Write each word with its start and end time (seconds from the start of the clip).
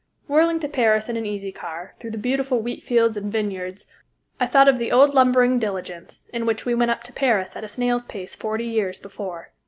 Whirling 0.27 0.59
to 0.61 0.67
Paris 0.67 1.09
in 1.09 1.15
an 1.15 1.27
easy 1.27 1.51
car, 1.51 1.93
through 1.99 2.09
the 2.09 2.17
beautiful 2.17 2.59
wheatfields 2.59 3.17
and 3.17 3.31
vineyards, 3.31 3.85
I 4.39 4.47
thought 4.47 4.67
of 4.67 4.79
the 4.79 4.91
old 4.91 5.13
lumbering 5.13 5.59
diligence, 5.59 6.25
in 6.33 6.47
which 6.47 6.65
we 6.65 6.73
went 6.73 6.89
up 6.89 7.03
to 7.03 7.13
Paris 7.13 7.55
at 7.55 7.63
a 7.63 7.67
snail's 7.67 8.05
pace 8.05 8.33
forty 8.33 8.65
years 8.65 8.99
before. 8.99 9.51